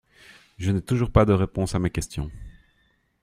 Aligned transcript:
Je 0.57 0.71
n’ai 0.71 0.81
toujours 0.81 1.11
pas 1.11 1.25
de 1.25 1.33
réponse 1.33 1.75
à 1.75 1.79
mes 1.79 1.91
questions. 1.91 2.31